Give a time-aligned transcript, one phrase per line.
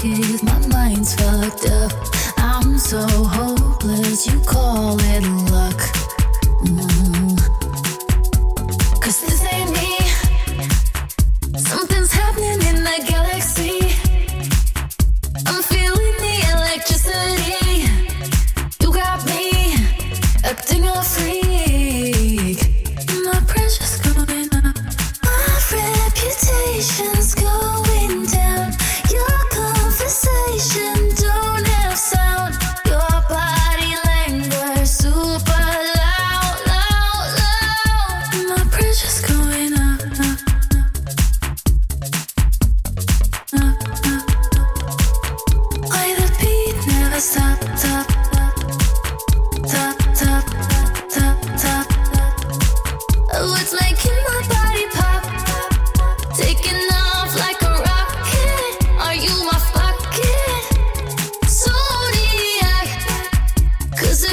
[0.00, 1.92] pocket, my mind's fucked up.
[2.36, 5.99] I'm so hopeless, you call it luck.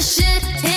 [0.08, 0.77] shit